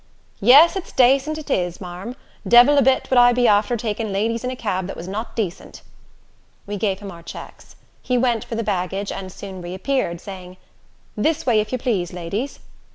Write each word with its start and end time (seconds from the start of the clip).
"Yes, 0.39 0.75
it's 0.75 0.91
dacent 0.91 1.37
it 1.37 1.51
is, 1.51 1.79
marm. 1.79 2.15
Devil 2.47 2.79
a 2.79 2.81
bit 2.81 3.07
would 3.11 3.19
I 3.19 3.33
be 3.33 3.47
after 3.47 3.77
takin' 3.77 4.11
ladies 4.11 4.43
in 4.43 4.49
a 4.49 4.55
cab 4.55 4.87
that 4.87 4.95
was 4.97 5.07
not 5.07 5.35
dacent." 5.35 5.83
We 6.65 6.75
gave 6.75 6.97
him 6.97 7.11
our 7.11 7.21
checks. 7.21 7.75
He 8.01 8.17
went 8.17 8.43
for 8.43 8.55
the 8.55 8.63
baggage, 8.63 9.11
and 9.11 9.31
soon 9.31 9.61
reappeared, 9.61 10.19
saying, 10.19 10.57
"This 11.15 11.45
way, 11.45 11.59
if 11.59 11.71
you 11.71 11.77
plase, 11.77 12.13
ladies." 12.13 12.59